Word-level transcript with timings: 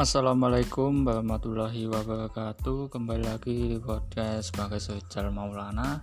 Assalamualaikum 0.00 1.04
warahmatullahi 1.04 1.84
wabarakatuh. 1.84 2.88
Kembali 2.88 3.20
lagi 3.20 3.76
di 3.76 3.76
podcast 3.76 4.48
sebagai 4.48 4.80
Sojal 4.80 5.28
Maulana. 5.28 6.00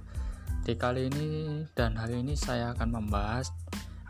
Di 0.62 0.78
kali 0.78 1.10
ini 1.10 1.65
dan 1.73 1.97
hari 1.97 2.21
ini 2.21 2.38
saya 2.38 2.78
akan 2.78 2.94
membahas 2.94 3.49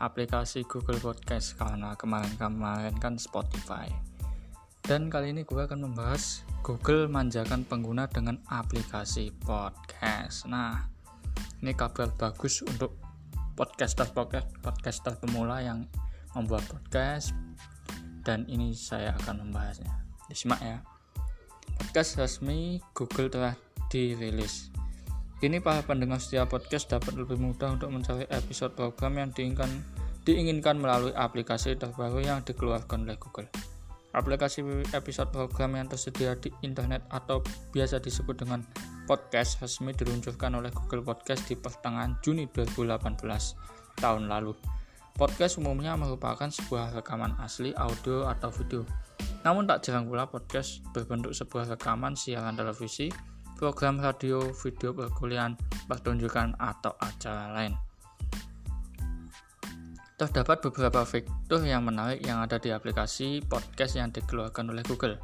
aplikasi 0.04 0.68
Google 0.68 1.00
Podcast 1.00 1.55
Karena 1.55 1.96
kemarin-kemarin 1.96 3.00
kan 3.00 3.15
Spotify. 3.15 3.88
Dan 4.84 5.07
kali 5.07 5.32
ini 5.32 5.47
gue 5.47 5.64
akan 5.64 5.88
membahas 5.88 6.43
Google 6.68 7.07
manjakan 7.07 7.64
pengguna 7.64 8.11
dengan 8.11 8.43
aplikasi 8.51 9.32
podcast. 9.39 10.51
Nah 10.51 10.83
ini 11.64 11.71
kabar 11.71 12.11
bagus 12.19 12.60
untuk 12.60 12.92
podcaster 13.56 14.11
podcast 14.11 14.51
podcaster 14.60 15.15
pemula 15.15 15.64
yang 15.64 15.88
membuat 16.36 16.68
podcast 16.68 17.32
dan 18.27 18.43
ini 18.51 18.75
saya 18.75 19.15
akan 19.23 19.47
membahasnya. 19.47 20.04
Disimak 20.27 20.59
ya. 20.59 20.83
Podcast 21.79 22.19
resmi 22.19 22.83
Google 22.91 23.31
telah 23.31 23.55
dirilis. 23.87 24.67
Ini 25.39 25.63
para 25.63 25.79
pendengar 25.87 26.19
setiap 26.19 26.51
podcast 26.51 26.91
dapat 26.91 27.15
lebih 27.15 27.39
mudah 27.39 27.79
untuk 27.79 27.87
mencari 27.87 28.27
episode 28.27 28.75
program 28.75 29.15
yang 29.15 29.29
diinginkan, 29.31 29.71
diinginkan 30.27 30.75
melalui 30.75 31.15
aplikasi 31.15 31.79
terbaru 31.79 32.19
yang 32.19 32.44
dikeluarkan 32.44 33.08
oleh 33.08 33.16
Google. 33.16 33.47
Aplikasi 34.11 34.66
episode 34.91 35.31
program 35.31 35.80
yang 35.80 35.88
tersedia 35.88 36.36
di 36.36 36.52
internet 36.66 37.05
atau 37.14 37.39
biasa 37.72 38.02
disebut 38.02 38.44
dengan 38.44 38.66
podcast 39.08 39.61
resmi 39.64 39.94
diluncurkan 39.95 40.58
oleh 40.58 40.73
Google 40.73 41.05
Podcast 41.05 41.47
di 41.47 41.55
pertengahan 41.55 42.17
Juni 42.19 42.50
2018 42.52 44.03
tahun 44.03 44.28
lalu. 44.28 44.77
Podcast 45.17 45.58
umumnya 45.58 45.98
merupakan 45.98 46.46
sebuah 46.46 46.94
rekaman 46.94 47.42
asli 47.42 47.73
audio 47.73 48.30
atau 48.30 48.54
video. 48.54 48.86
Namun 49.42 49.66
tak 49.66 49.82
jarang 49.82 50.06
pula 50.06 50.30
podcast 50.30 50.86
berbentuk 50.94 51.34
sebuah 51.34 51.74
rekaman 51.74 52.14
siaran 52.14 52.54
televisi, 52.54 53.09
program 53.58 53.98
radio, 53.98 54.54
video 54.54 54.94
perkuliahan, 54.94 55.58
pertunjukan, 55.90 56.54
atau 56.62 56.94
acara 57.02 57.50
lain. 57.50 57.74
Terdapat 60.22 60.62
beberapa 60.62 61.02
fitur 61.02 61.66
yang 61.66 61.81
menarik 61.81 62.22
yang 62.22 62.46
ada 62.46 62.62
di 62.62 62.70
aplikasi 62.70 63.42
podcast 63.42 63.98
yang 63.98 64.14
dikeluarkan 64.14 64.70
oleh 64.70 64.86
Google 64.86 65.18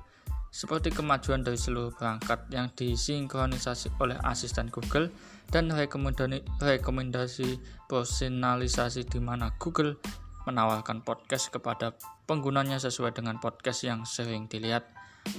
seperti 0.54 0.94
kemajuan 0.94 1.42
dari 1.42 1.58
seluruh 1.58 1.90
perangkat 1.98 2.46
yang 2.54 2.70
disinkronisasi 2.78 3.98
oleh 3.98 4.22
asisten 4.22 4.70
Google 4.70 5.10
dan 5.50 5.74
rekomendasi 5.74 7.58
personalisasi 7.90 9.02
di 9.10 9.18
mana 9.18 9.50
Google 9.58 9.98
menawarkan 10.46 11.02
podcast 11.02 11.50
kepada 11.50 11.98
penggunanya 12.30 12.78
sesuai 12.78 13.18
dengan 13.18 13.42
podcast 13.42 13.82
yang 13.82 14.06
sering 14.06 14.46
dilihat 14.46 14.86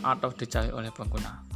atau 0.02 0.34
dicari 0.34 0.74
oleh 0.74 0.90
pengguna. 0.90 1.46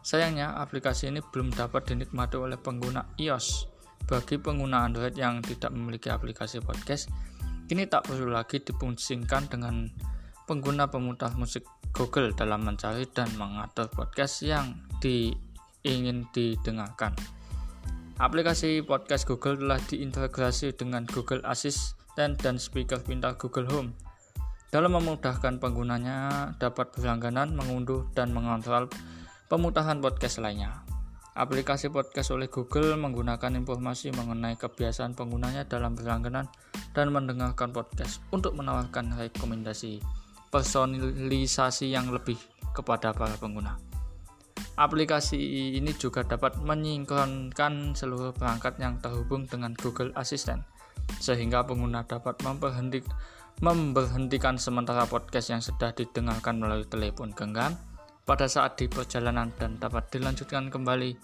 Sayangnya, 0.00 0.56
aplikasi 0.56 1.12
ini 1.12 1.20
belum 1.20 1.52
dapat 1.52 1.92
dinikmati 1.92 2.40
oleh 2.40 2.56
pengguna 2.56 3.04
iOS. 3.20 3.68
Bagi 4.08 4.40
pengguna 4.40 4.88
Android 4.88 5.12
yang 5.12 5.44
tidak 5.44 5.68
memiliki 5.76 6.08
aplikasi 6.08 6.64
podcast, 6.64 7.12
kini 7.68 7.84
tak 7.84 8.08
perlu 8.08 8.32
lagi 8.32 8.64
dipusingkan 8.64 9.52
dengan 9.52 9.84
pengguna 10.48 10.88
pemutar 10.88 11.36
musik 11.36 11.68
Google 11.92 12.32
dalam 12.32 12.64
mencari 12.64 13.04
dan 13.12 13.28
mengatur 13.36 13.92
podcast 13.92 14.40
yang 14.40 14.80
di, 15.04 15.36
ingin 15.84 16.24
didengarkan. 16.32 17.12
Aplikasi 18.16 18.80
podcast 18.80 19.28
Google 19.28 19.60
telah 19.60 19.76
diintegrasi 19.84 20.72
dengan 20.72 21.04
Google 21.04 21.44
Assistant 21.44 22.40
dan 22.40 22.56
speaker 22.56 23.04
pintar 23.04 23.36
Google 23.36 23.68
Home. 23.68 23.92
Dalam 24.72 24.96
memudahkan 24.96 25.60
penggunanya 25.60 26.50
dapat 26.56 26.96
berlangganan, 26.96 27.52
mengunduh, 27.52 28.08
dan 28.16 28.32
mengontrol 28.32 28.88
pemutaran 29.52 30.00
podcast 30.00 30.40
lainnya. 30.40 30.80
Aplikasi 31.38 31.92
podcast 31.92 32.34
oleh 32.34 32.50
Google 32.50 32.98
menggunakan 32.98 33.54
informasi 33.54 34.10
mengenai 34.10 34.58
kebiasaan 34.58 35.14
penggunanya 35.14 35.70
dalam 35.70 35.94
berlangganan 35.94 36.50
dan 36.96 37.14
mendengarkan 37.14 37.70
podcast 37.70 38.18
untuk 38.34 38.58
menawarkan 38.58 39.14
rekomendasi 39.14 40.02
personalisasi 40.48 41.92
yang 41.92 42.08
lebih 42.12 42.36
kepada 42.72 43.12
para 43.12 43.36
pengguna. 43.36 43.76
Aplikasi 44.78 45.38
ini 45.74 45.90
juga 45.98 46.22
dapat 46.22 46.58
menyinkronkan 46.62 47.98
seluruh 47.98 48.30
perangkat 48.30 48.78
yang 48.78 48.98
terhubung 49.02 49.46
dengan 49.50 49.74
Google 49.74 50.14
Assistant, 50.14 50.62
sehingga 51.18 51.66
pengguna 51.66 52.06
dapat 52.06 52.38
memberhentik, 52.46 53.02
memberhentikan 53.58 54.54
sementara 54.54 55.02
podcast 55.10 55.50
yang 55.50 55.62
sudah 55.62 55.90
didengarkan 55.90 56.62
melalui 56.62 56.86
telepon 56.86 57.34
genggam 57.34 57.74
pada 58.22 58.46
saat 58.46 58.78
di 58.78 58.86
perjalanan 58.86 59.50
dan 59.58 59.82
dapat 59.82 60.14
dilanjutkan 60.14 60.70
kembali 60.70 61.18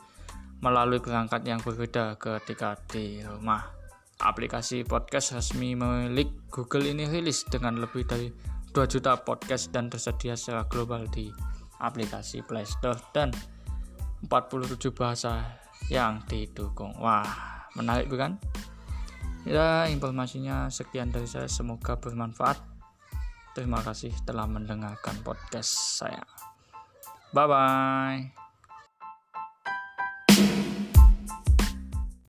melalui 0.59 0.99
perangkat 0.99 1.47
yang 1.47 1.63
berbeda 1.63 2.19
ketika 2.19 2.75
di 2.91 3.23
rumah. 3.23 3.71
Aplikasi 4.19 4.83
podcast 4.83 5.37
resmi 5.37 5.77
milik 5.77 6.49
Google 6.51 6.91
ini 6.91 7.07
rilis 7.07 7.45
dengan 7.47 7.79
lebih 7.83 8.03
dari 8.09 8.33
2 8.75 8.91
juta 8.91 9.15
podcast 9.23 9.71
dan 9.71 9.87
tersedia 9.87 10.35
secara 10.35 10.67
global 10.67 11.07
di 11.07 11.31
aplikasi 11.79 12.43
Play 12.43 12.67
Store 12.67 12.99
dan 13.15 13.31
47 14.27 14.91
bahasa 14.91 15.63
yang 15.87 16.19
didukung. 16.27 16.91
Wah, 16.99 17.71
menarik 17.79 18.11
bukan? 18.11 18.35
Ya, 19.47 19.87
informasinya 19.87 20.73
sekian 20.73 21.15
dari 21.15 21.31
saya. 21.31 21.47
Semoga 21.47 22.01
bermanfaat. 22.01 22.59
Terima 23.55 23.79
kasih 23.79 24.11
telah 24.27 24.51
mendengarkan 24.51 25.23
podcast 25.23 26.03
saya. 26.03 26.27
Bye 27.31 27.47
bye. 27.47 28.44